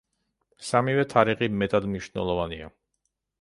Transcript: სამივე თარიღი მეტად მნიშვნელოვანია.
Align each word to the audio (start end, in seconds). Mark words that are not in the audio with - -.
სამივე 0.69 1.03
თარიღი 1.11 1.49
მეტად 1.65 1.87
მნიშვნელოვანია. 1.93 2.73